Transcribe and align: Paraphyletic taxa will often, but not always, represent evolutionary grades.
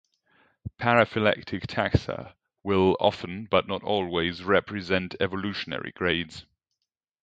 Paraphyletic 0.79 1.67
taxa 1.67 2.33
will 2.63 2.97
often, 2.99 3.45
but 3.45 3.67
not 3.67 3.83
always, 3.83 4.43
represent 4.43 5.13
evolutionary 5.19 5.91
grades. 5.91 6.43